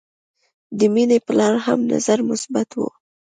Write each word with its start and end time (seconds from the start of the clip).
د 0.77 0.79
مینې 0.93 1.17
پلار 1.27 1.55
هم 1.65 1.79
نظر 1.91 2.19
مثبت 2.29 2.69
و 2.79 2.81